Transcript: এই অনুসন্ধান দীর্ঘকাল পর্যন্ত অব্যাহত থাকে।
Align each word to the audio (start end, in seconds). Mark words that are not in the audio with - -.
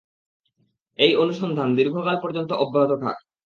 এই 0.99 1.11
অনুসন্ধান 1.15 1.69
দীর্ঘকাল 1.77 2.15
পর্যন্ত 2.23 2.51
অব্যাহত 2.63 2.91
থাকে। 2.97 3.23